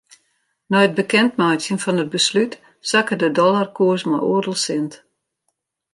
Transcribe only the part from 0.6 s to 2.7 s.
Nei it bekendmeitsjen fan it beslút